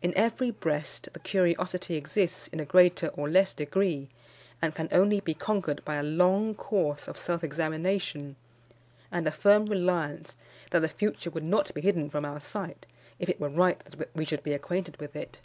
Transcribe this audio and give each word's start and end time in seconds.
In 0.00 0.16
every 0.16 0.52
breast 0.52 1.08
the 1.12 1.18
curiosity 1.18 1.96
exists 1.96 2.46
in 2.46 2.60
a 2.60 2.64
greater 2.64 3.08
or 3.08 3.28
less 3.28 3.54
degree, 3.54 4.08
and 4.62 4.72
can 4.72 4.88
only 4.92 5.18
be 5.18 5.34
conquered 5.34 5.84
by 5.84 5.96
a 5.96 6.02
long 6.04 6.54
course 6.54 7.08
of 7.08 7.18
self 7.18 7.42
examination, 7.42 8.36
and 9.10 9.26
a 9.26 9.32
firm 9.32 9.66
reliance 9.66 10.36
that 10.70 10.78
the 10.78 10.88
future 10.88 11.30
would 11.30 11.42
not 11.42 11.74
be 11.74 11.80
hidden 11.80 12.08
from 12.08 12.24
our 12.24 12.38
sight, 12.38 12.86
if 13.18 13.28
it 13.28 13.40
were 13.40 13.48
right 13.48 13.80
that 13.80 14.14
we 14.14 14.24
should 14.24 14.44
be 14.44 14.54
acquainted 14.54 14.96
with 15.00 15.16
it. 15.16 15.40